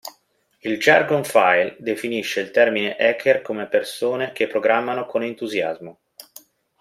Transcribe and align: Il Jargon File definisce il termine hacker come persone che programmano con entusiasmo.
Il 0.61 0.79
Jargon 0.79 1.23
File 1.23 1.75
definisce 1.77 2.39
il 2.39 2.49
termine 2.49 2.95
hacker 2.95 3.43
come 3.43 3.67
persone 3.69 4.31
che 4.31 4.47
programmano 4.47 5.05
con 5.05 5.21
entusiasmo. 5.21 5.99